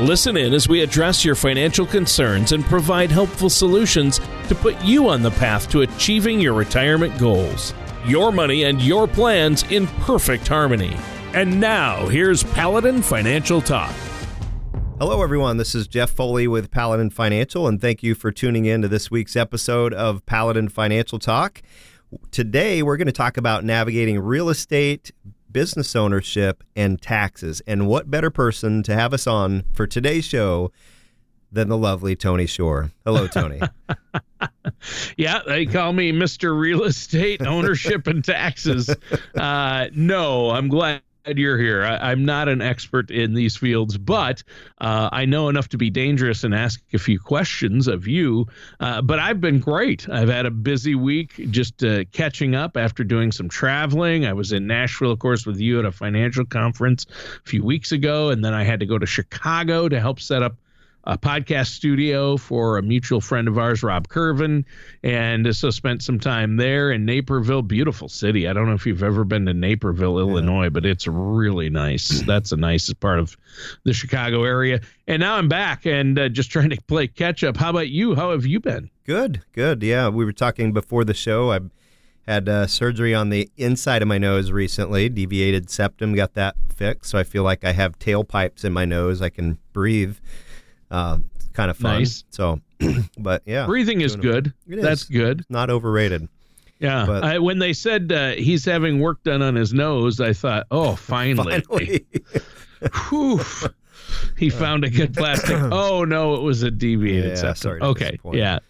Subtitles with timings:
[0.00, 5.08] Listen in as we address your financial concerns and provide helpful solutions to put you
[5.08, 7.74] on the path to achieving your retirement goals.
[8.06, 10.96] Your money and your plans in perfect harmony.
[11.34, 13.92] And now, here's Paladin Financial Talk.
[15.00, 15.56] Hello, everyone.
[15.56, 19.10] This is Jeff Foley with Paladin Financial, and thank you for tuning in to this
[19.10, 21.60] week's episode of Paladin Financial Talk.
[22.30, 25.10] Today, we're going to talk about navigating real estate,
[25.52, 27.60] business ownership, and taxes.
[27.66, 30.72] And what better person to have us on for today's show
[31.50, 32.90] than the lovely Tony Shore?
[33.04, 33.60] Hello, Tony.
[35.16, 36.58] yeah, they call me Mr.
[36.58, 38.94] Real Estate Ownership and Taxes.
[39.34, 41.84] Uh, no, I'm glad you're here.
[41.84, 44.42] I, am not an expert in these fields, but
[44.80, 48.46] uh, I know enough to be dangerous and ask a few questions of you.
[48.80, 50.08] Uh, but I've been great.
[50.08, 54.26] I've had a busy week just uh, catching up after doing some traveling.
[54.26, 57.06] I was in Nashville, of course, with you at a financial conference
[57.44, 60.42] a few weeks ago, and then I had to go to Chicago to help set
[60.42, 60.56] up
[61.08, 64.62] a podcast studio for a mutual friend of ours, Rob Curvin,
[65.02, 67.62] and so spent some time there in Naperville.
[67.62, 68.46] Beautiful city.
[68.46, 70.68] I don't know if you've ever been to Naperville, Illinois, yeah.
[70.68, 72.20] but it's really nice.
[72.26, 73.36] That's the nicest part of
[73.84, 74.80] the Chicago area.
[75.06, 77.56] And now I'm back and uh, just trying to play catch up.
[77.56, 78.14] How about you?
[78.14, 78.90] How have you been?
[79.04, 79.82] Good, good.
[79.82, 81.52] Yeah, we were talking before the show.
[81.52, 81.60] I
[82.26, 87.10] had uh, surgery on the inside of my nose recently, deviated septum, got that fixed.
[87.12, 89.22] So I feel like I have tailpipes in my nose.
[89.22, 90.18] I can breathe
[90.90, 91.18] uh,
[91.52, 91.98] kind of fun.
[91.98, 92.24] Nice.
[92.30, 92.60] So,
[93.18, 94.52] but yeah, breathing is good.
[94.68, 95.08] It That's is.
[95.08, 95.44] good.
[95.48, 96.28] Not overrated.
[96.78, 97.06] Yeah.
[97.06, 100.66] But, I, when they said uh, he's having work done on his nose, I thought,
[100.70, 101.60] oh, finally.
[101.60, 102.06] finally.
[103.08, 103.40] Whew.
[104.38, 105.56] He found a good plastic.
[105.72, 107.56] oh no, it was a deviated yeah, septum.
[107.56, 108.18] Sorry okay.
[108.32, 108.60] Yeah.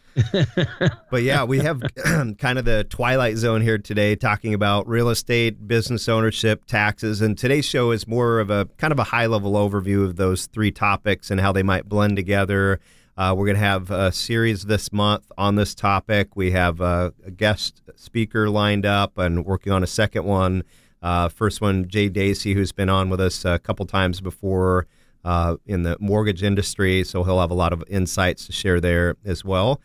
[1.10, 1.82] But yeah, we have
[2.38, 7.20] kind of the twilight zone here today talking about real estate, business ownership, taxes.
[7.20, 10.46] And today's show is more of a kind of a high level overview of those
[10.46, 12.80] three topics and how they might blend together.
[13.16, 16.36] Uh, we're going to have a series this month on this topic.
[16.36, 20.62] We have a, a guest speaker lined up and working on a second one.
[21.02, 24.86] Uh, first one, Jay Dacey, who's been on with us a couple times before
[25.24, 27.04] uh, in the mortgage industry.
[27.04, 29.80] So he'll have a lot of insights to share there as well.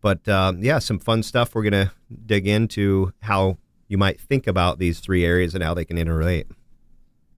[0.00, 1.54] But uh, yeah, some fun stuff.
[1.54, 1.92] We're going to
[2.26, 6.44] dig into how you might think about these three areas and how they can interrelate.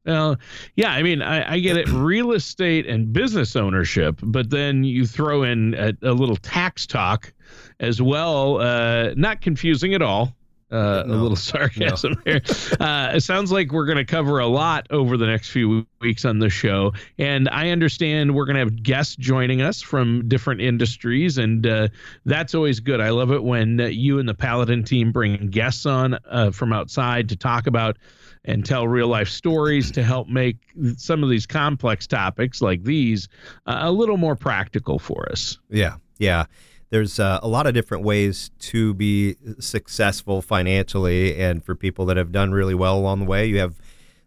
[0.07, 0.37] Well,
[0.77, 5.07] yeah, I mean, I, I, get it, real estate and business ownership, but then you
[5.07, 7.33] throw in a, a little tax talk
[7.81, 8.61] as well.
[8.61, 10.35] Uh, not confusing at all.
[10.71, 12.33] Uh, no, a little sarcasm no.
[12.33, 12.41] here.
[12.79, 16.25] Uh, it sounds like we're going to cover a lot over the next few weeks
[16.25, 20.61] on the show, and I understand we're going to have guests joining us from different
[20.61, 21.89] industries, and uh,
[22.25, 23.01] that's always good.
[23.01, 26.73] I love it when uh, you and the Paladin team bring guests on uh, from
[26.73, 27.99] outside to talk about
[28.45, 30.57] and tell real life stories to help make
[30.97, 33.29] some of these complex topics like these
[33.67, 35.59] uh, a little more practical for us.
[35.69, 36.47] Yeah, yeah
[36.91, 42.17] there's uh, a lot of different ways to be successful financially, and for people that
[42.17, 43.81] have done really well along the way, you have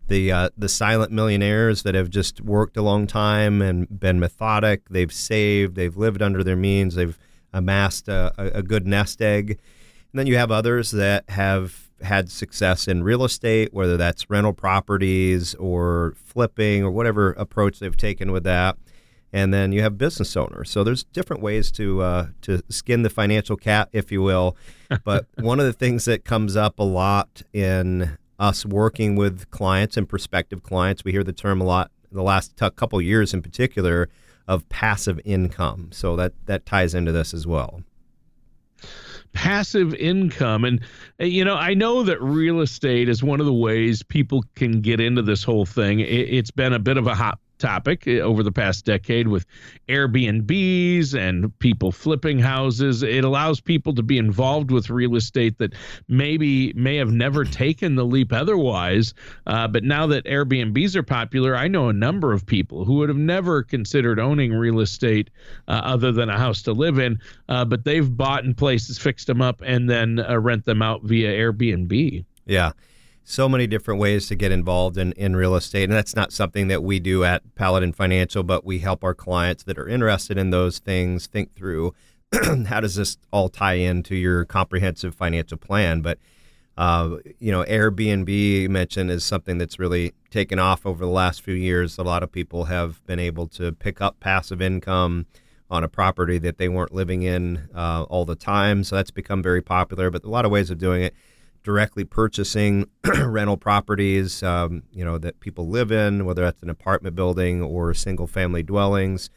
[0.07, 4.87] the uh, the silent millionaires that have just worked a long time and been methodic.
[4.89, 7.17] They've saved, they've lived under their means, they've
[7.53, 9.51] amassed a, a good nest egg.
[9.51, 14.53] And then you have others that have had success in real estate, whether that's rental
[14.53, 18.77] properties or flipping or whatever approach they've taken with that
[19.33, 20.69] and then you have business owners.
[20.69, 24.55] So there's different ways to uh, to skin the financial cat, if you will.
[25.03, 29.97] But one of the things that comes up a lot in us working with clients
[29.97, 33.41] and prospective clients, we hear the term a lot the last t- couple years in
[33.41, 34.07] particular
[34.47, 35.89] of passive income.
[35.91, 37.81] So that that ties into this as well
[39.33, 40.63] passive income.
[40.63, 40.79] And,
[41.19, 44.81] uh, you know, I know that real estate is one of the ways people can
[44.81, 45.99] get into this whole thing.
[45.99, 49.45] It, has been a bit of a hot topic eh, over the past decade with
[49.87, 53.03] Airbnbs and people flipping houses.
[53.03, 55.73] It allows people to be involved with real estate that
[56.09, 59.13] maybe may have never taken the leap otherwise.
[59.47, 63.09] Uh, but now that Airbnbs are popular, I know a number of people who would
[63.09, 65.29] have never considered owning real estate
[65.69, 67.17] uh, other than a house to live in,
[67.47, 71.03] uh, but they've bought in places, fixed them up, and then uh, rent them out
[71.03, 72.25] via Airbnb.
[72.45, 72.73] Yeah
[73.23, 75.85] so many different ways to get involved in, in real estate.
[75.85, 79.63] And that's not something that we do at Paladin Financial, but we help our clients
[79.63, 81.93] that are interested in those things think through
[82.67, 86.01] how does this all tie into your comprehensive financial plan?
[86.01, 86.19] But
[86.75, 91.53] uh, you know, Airbnb mentioned is something that's really taken off over the last few
[91.53, 91.97] years.
[91.99, 95.27] A lot of people have been able to pick up passive income
[95.69, 98.83] on a property that they weren't living in uh, all the time.
[98.83, 100.09] So that's become very popular.
[100.09, 101.13] But a lot of ways of doing it
[101.63, 107.15] directly purchasing rental properties, um, you know, that people live in, whether that's an apartment
[107.15, 109.29] building or single family dwellings.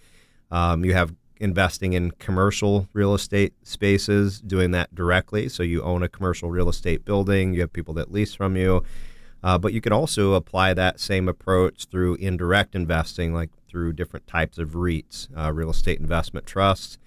[0.51, 5.49] Um, you have investing in commercial real estate spaces, doing that directly.
[5.49, 8.83] So you own a commercial real estate building, you have people that lease from you.
[9.43, 14.27] Uh, but you can also apply that same approach through indirect investing, like through different
[14.27, 16.99] types of REITs, uh, real estate investment trusts.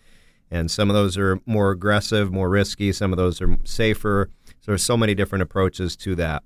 [0.51, 2.91] And some of those are more aggressive, more risky.
[2.91, 4.29] Some of those are safer.
[4.69, 6.43] There's so many different approaches to that.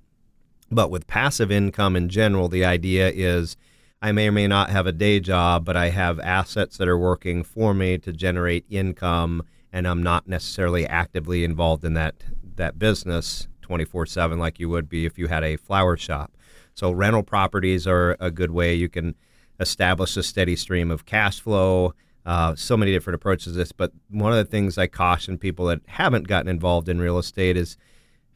[0.72, 3.58] But with passive income in general, the idea is
[4.02, 6.98] I may or may not have a day job, but I have assets that are
[6.98, 9.44] working for me to generate income,
[9.74, 12.24] and I'm not necessarily actively involved in that
[12.56, 16.32] that business 24/7 like you would be if you had a flower shop.
[16.76, 19.16] So rental properties are a good way you can
[19.60, 21.94] establish a steady stream of cash flow.
[22.26, 25.66] Uh, so many different approaches to this, but one of the things I caution people
[25.66, 27.76] that haven't gotten involved in real estate is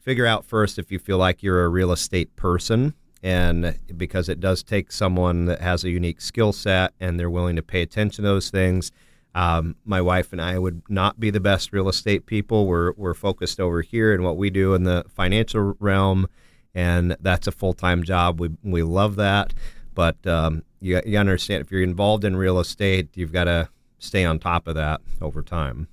[0.08, 4.40] figure out first if you feel like you're a real estate person and because it
[4.40, 8.24] does take someone that has a unique skill set and they're willing to pay attention
[8.24, 8.90] to those things.
[9.36, 12.68] Um, my wife and I would not be the best real estate people.
[12.68, 16.28] We're we're focused over here in what we do in the financial realm,
[16.74, 18.40] and that's a full time job.
[18.40, 19.54] We we love that,
[19.94, 23.68] but um, you you understand if you're involved in real estate, you've got to
[24.00, 25.90] stay on top of that over time.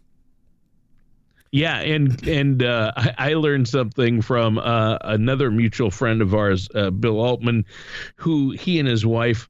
[1.54, 6.90] Yeah, and and uh, I, learned something from uh, another mutual friend of ours, uh,
[6.90, 7.64] Bill Altman,
[8.16, 9.48] who he and his wife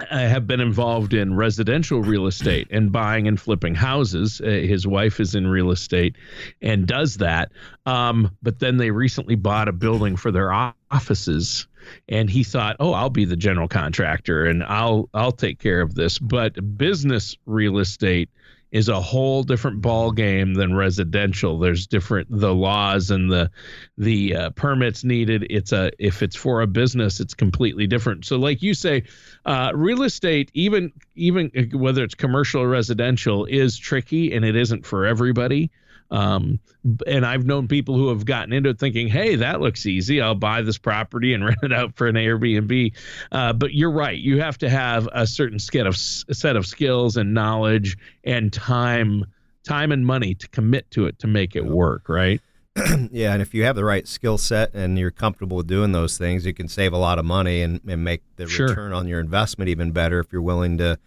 [0.00, 4.40] uh, have been involved in residential real estate and buying and flipping houses.
[4.40, 6.16] Uh, his wife is in real estate
[6.60, 7.52] and does that.
[7.86, 10.52] Um, but then they recently bought a building for their
[10.90, 11.68] offices
[12.08, 15.94] and he thought, "Oh, I'll be the general contractor and I'll I'll take care of
[15.94, 18.30] this." But business real estate
[18.74, 21.60] is a whole different ball game than residential.
[21.60, 23.48] There's different the laws and the
[23.96, 25.46] the uh, permits needed.
[25.48, 28.24] It's a if it's for a business, it's completely different.
[28.24, 29.04] So, like you say,
[29.46, 34.84] uh, real estate, even even whether it's commercial or residential, is tricky and it isn't
[34.84, 35.70] for everybody.
[36.14, 36.60] Um,
[37.08, 40.20] and I've known people who have gotten into it thinking, "Hey, that looks easy.
[40.20, 42.92] I'll buy this property and rent it out for an Airbnb."
[43.32, 44.16] Uh, but you're right.
[44.16, 49.24] You have to have a certain set of set of skills and knowledge and time,
[49.64, 52.08] time and money to commit to it to make it work.
[52.08, 52.40] Right.
[53.10, 56.16] yeah, and if you have the right skill set and you're comfortable with doing those
[56.16, 58.68] things, you can save a lot of money and, and make the sure.
[58.68, 60.98] return on your investment even better if you're willing to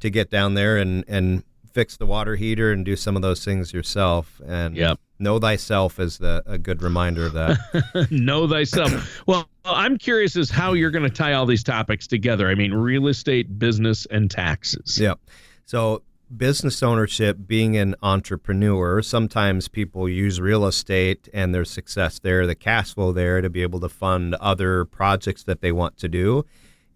[0.00, 1.42] to get down there and and
[1.76, 4.40] fix the water heater and do some of those things yourself.
[4.46, 4.98] And yep.
[5.18, 8.08] know thyself is the, a good reminder of that.
[8.10, 9.22] know thyself.
[9.26, 12.48] well, I'm curious as how you're going to tie all these topics together.
[12.48, 14.98] I mean, real estate, business, and taxes.
[14.98, 15.20] Yep.
[15.66, 16.00] So
[16.34, 22.54] business ownership, being an entrepreneur, sometimes people use real estate and their success there, the
[22.54, 26.46] cash flow there, to be able to fund other projects that they want to do.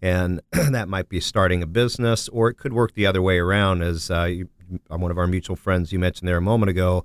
[0.01, 3.83] And that might be starting a business, or it could work the other way around.
[3.83, 4.49] As uh, you,
[4.87, 7.03] one of our mutual friends you mentioned there a moment ago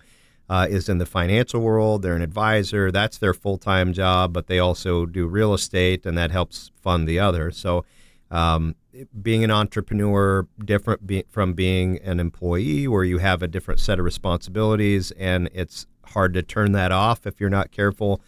[0.49, 2.02] uh, is in the financial world.
[2.02, 2.90] They're an advisor.
[2.90, 7.09] That's their full time job, but they also do real estate, and that helps fund
[7.09, 7.50] the other.
[7.50, 7.85] So,
[8.31, 8.75] um,
[9.21, 13.99] being an entrepreneur different be- from being an employee, where you have a different set
[13.99, 18.21] of responsibilities, and it's hard to turn that off if you're not careful.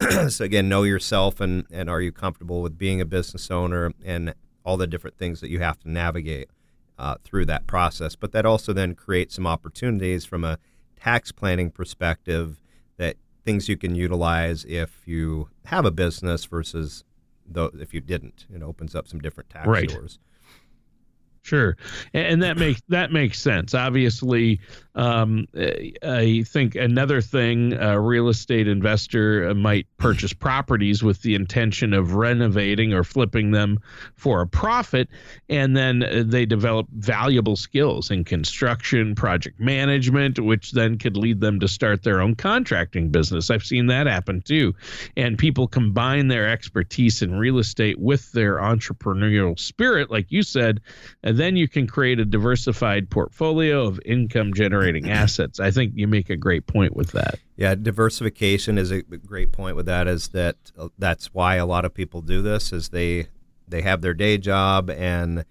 [0.28, 4.34] so again, know yourself, and and are you comfortable with being a business owner and
[4.64, 6.48] all the different things that you have to navigate
[6.98, 8.16] uh, through that process.
[8.16, 10.58] But that also then creates some opportunities from a
[10.98, 12.60] tax planning perspective
[12.96, 17.04] that things you can utilize if you have a business versus
[17.48, 18.46] though if you didn't.
[18.52, 19.88] It opens up some different tax right.
[19.88, 20.18] doors.
[21.42, 21.76] Sure,
[22.12, 23.72] and that makes that makes sense.
[23.72, 24.60] Obviously,
[24.96, 25.46] um,
[26.02, 32.14] I think another thing a real estate investor might purchase properties with the intention of
[32.14, 33.78] renovating or flipping them
[34.14, 35.08] for a profit,
[35.50, 41.60] and then they develop valuable skills in construction, project management, which then could lead them
[41.60, 43.50] to start their own contracting business.
[43.50, 44.74] I've seen that happen too,
[45.14, 50.80] and people combine their expertise in real estate with their entrepreneurial spirit, like you said,
[51.22, 55.60] and then you can create a diversified portfolio of income generating generating assets.
[55.60, 57.38] I think you make a great point with that.
[57.56, 60.06] Yeah, diversification is a great point with that.
[60.08, 62.72] Is that uh, that's why a lot of people do this?
[62.72, 63.28] Is they
[63.68, 65.44] they have their day job and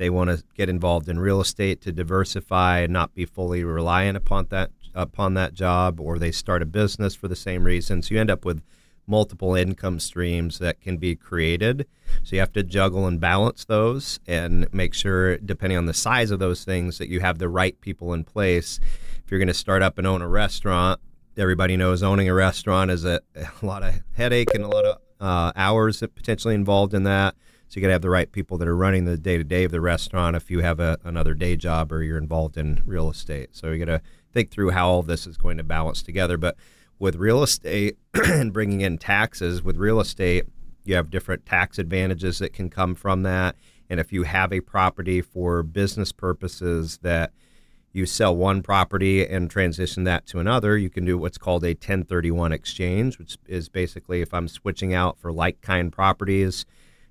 [0.00, 4.16] They want to get involved in real estate to diversify and not be fully reliant
[4.16, 8.00] upon that upon that job, or they start a business for the same reason.
[8.00, 8.62] So you end up with
[9.10, 11.86] multiple income streams that can be created.
[12.22, 16.30] So you have to juggle and balance those and make sure, depending on the size
[16.30, 18.78] of those things, that you have the right people in place.
[19.24, 21.00] If you're going to start up and own a restaurant,
[21.36, 24.98] everybody knows owning a restaurant is a, a lot of headache and a lot of
[25.20, 27.34] uh, hours potentially involved in that.
[27.68, 29.64] So you got to have the right people that are running the day to day
[29.64, 30.36] of the restaurant.
[30.36, 33.84] If you have a, another day job or you're involved in real estate, so you
[33.84, 34.02] got to
[34.32, 36.36] think through how all this is going to balance together.
[36.36, 36.56] But
[37.00, 40.44] with real estate and bringing in taxes, with real estate,
[40.84, 43.56] you have different tax advantages that can come from that.
[43.88, 47.32] And if you have a property for business purposes that
[47.92, 51.70] you sell one property and transition that to another, you can do what's called a
[51.70, 56.66] 1031 exchange, which is basically if I'm switching out for like kind properties,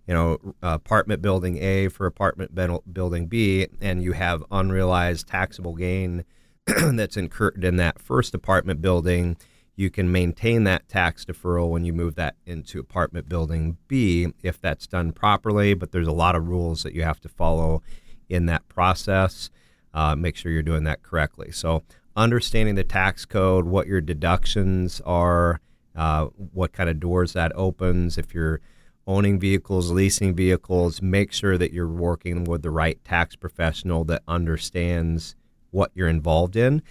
[0.08, 6.24] you know, apartment building A for apartment building B, and you have unrealized taxable gain
[6.66, 9.36] that's incurred in that first apartment building
[9.80, 14.60] you can maintain that tax deferral when you move that into apartment building B if
[14.60, 15.74] that's done properly.
[15.74, 17.82] But there's a lot of rules that you have to follow
[18.28, 19.50] in that process.
[19.94, 21.52] Uh, make sure you're doing that correctly.
[21.52, 21.84] So,
[22.18, 25.62] understanding the tax code, what your deductions are,
[25.96, 28.60] uh, what kind of doors that opens, if you're
[29.08, 34.24] owning vehicles, leasing vehicles, make sure that you're working with the right tax professional that
[34.28, 35.38] understands
[35.72, 36.82] what you're involved in.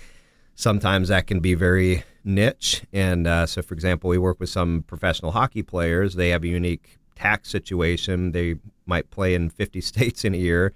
[0.54, 2.84] Sometimes that can be very niche.
[2.92, 6.14] And uh, so, for example, we work with some professional hockey players.
[6.14, 8.32] They have a unique tax situation.
[8.32, 8.56] They
[8.86, 10.72] might play in 50 states in a year,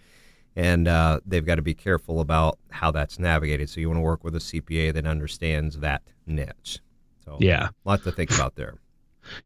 [0.56, 3.70] and uh, they've got to be careful about how that's navigated.
[3.70, 6.80] So, you want to work with a CPA that understands that niche.
[7.24, 8.74] So, yeah, a lot to think about there.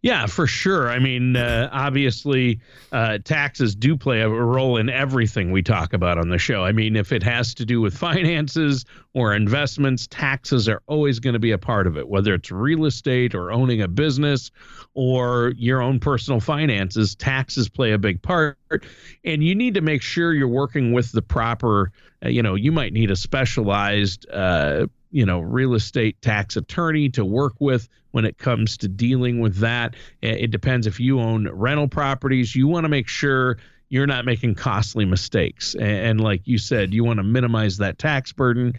[0.02, 0.88] Yeah, for sure.
[0.88, 2.61] I mean, uh, obviously,
[2.92, 6.64] uh, taxes do play a role in everything we talk about on the show.
[6.64, 11.35] I mean, if it has to do with finances or investments, taxes are always going
[11.35, 14.50] to be a part of it, whether it's real estate or owning a business
[14.95, 17.14] or your own personal finances.
[17.14, 18.56] Taxes play a big part.
[19.25, 21.92] And you need to make sure you're working with the proper,
[22.25, 27.09] uh, you know, you might need a specialized uh, you know real estate tax attorney
[27.09, 29.94] to work with when it comes to dealing with that.
[30.23, 33.58] It depends if you own rental properties you want to make sure
[33.90, 35.75] you're not making costly mistakes.
[35.75, 38.73] And, like you said you want to minimize that tax burden.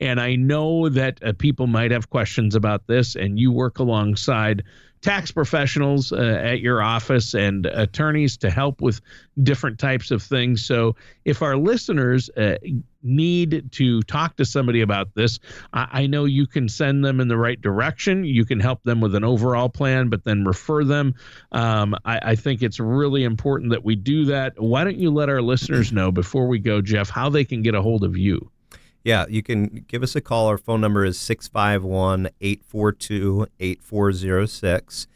[0.00, 4.62] And i know that uh, people might have questions about this and you work alongside
[5.04, 9.02] tax professionals uh, at your office and attorneys to help with
[9.42, 10.64] different types of things.
[10.64, 10.96] So,
[11.26, 12.56] if our listeners uh,
[13.02, 15.38] need to talk to somebody about this,
[15.74, 18.24] I, I, know you can send them in the right direction.
[18.24, 21.14] You can help them with an overall plan, but then refer them.
[21.52, 24.58] Um, I, I think it's really important that we do that.
[24.58, 27.74] Why don't you let our listeners know before we go, Jeff, how they can get
[27.74, 28.50] a hold of you?
[29.04, 30.46] Yeah, you can give us a call.
[30.46, 35.06] Our phone number is 651 842 8406.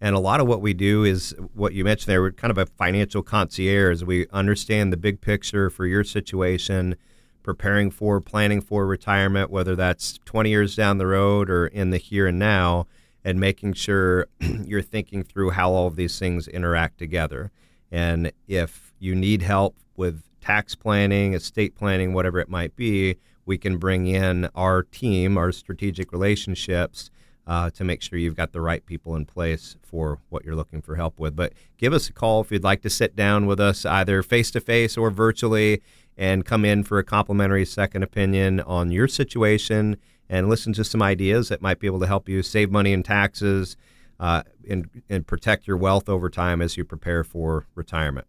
[0.00, 2.20] And a lot of what we do is what you mentioned there.
[2.20, 4.02] We're kind of a financial concierge.
[4.02, 6.96] We understand the big picture for your situation,
[7.44, 11.98] preparing for, planning for retirement, whether that's 20 years down the road or in the
[11.98, 12.88] here and now,
[13.24, 17.52] and making sure you're thinking through how all of these things interact together.
[17.92, 23.56] And if you need help with tax planning, estate planning, whatever it might be, we
[23.56, 27.10] can bring in our team, our strategic relationships,
[27.46, 30.82] uh, to make sure you've got the right people in place for what you're looking
[30.82, 31.36] for help with.
[31.36, 34.50] But give us a call if you'd like to sit down with us, either face
[34.50, 35.80] to face or virtually,
[36.16, 39.96] and come in for a complimentary second opinion on your situation
[40.28, 43.04] and listen to some ideas that might be able to help you save money in
[43.04, 43.76] taxes
[44.18, 48.26] uh, and, and protect your wealth over time as you prepare for retirement.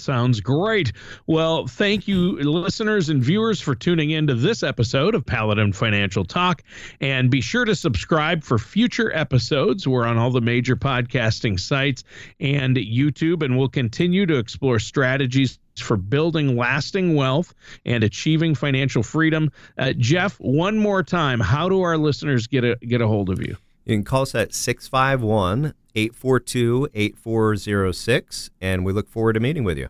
[0.00, 0.92] Sounds great.
[1.26, 6.24] Well, thank you, listeners and viewers, for tuning in to this episode of Paladin Financial
[6.24, 6.62] Talk.
[7.00, 9.86] And be sure to subscribe for future episodes.
[9.86, 12.04] We're on all the major podcasting sites
[12.40, 17.54] and YouTube, and we'll continue to explore strategies for building lasting wealth
[17.84, 19.50] and achieving financial freedom.
[19.78, 23.40] Uh, Jeff, one more time, how do our listeners get a get a hold of
[23.40, 23.56] you?
[23.84, 29.78] You can call us at 651 842 8406, and we look forward to meeting with
[29.78, 29.88] you.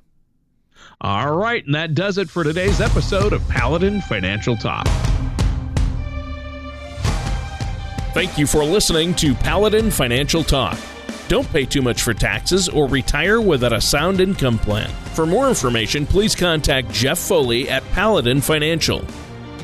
[1.01, 4.87] All right, and that does it for today's episode of Paladin Financial Talk.
[8.13, 10.79] Thank you for listening to Paladin Financial Talk.
[11.29, 14.91] Don't pay too much for taxes or retire without a sound income plan.
[15.15, 19.05] For more information, please contact Jeff Foley at Paladin Financial.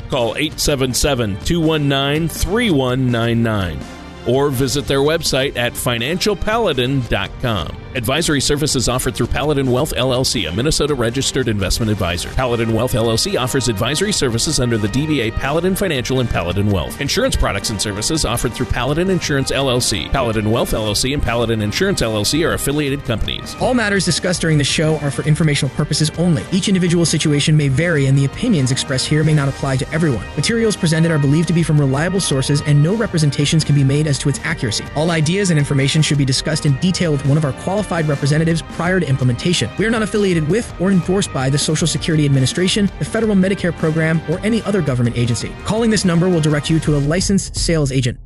[0.09, 3.96] Call 877 219 3199
[4.29, 7.86] or visit their website at financialpaladin.com.
[7.97, 12.29] Advisory services offered through Paladin Wealth LLC, a Minnesota registered investment advisor.
[12.35, 17.01] Paladin Wealth LLC offers advisory services under the DBA Paladin Financial and Paladin Wealth.
[17.01, 20.13] Insurance products and services offered through Paladin Insurance LLC.
[20.13, 23.57] Paladin Wealth LLC and Paladin Insurance LLC are affiliated companies.
[23.63, 26.45] All matters discussed during the show are for informational purposes only.
[26.53, 30.27] Each individual situation may vary, and the opinions expressed here may not apply to everyone.
[30.37, 34.07] Materials presented are believed to be from reliable sources, and no representations can be made
[34.07, 34.85] as to its accuracy.
[34.95, 37.55] All ideas and information should be discussed in detail with one of our
[37.87, 39.71] qualified representatives prior to implementation.
[39.79, 43.77] We are not affiliated with or endorsed by the Social Security Administration, the Federal Medicare
[43.77, 45.53] Program, or any other government agency.
[45.65, 48.19] Calling this number will direct you to a licensed sales agent.